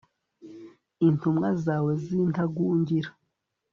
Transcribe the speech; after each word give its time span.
intumwa 1.07 1.49
zawe 1.63 1.91
z'intagungira 2.03 3.09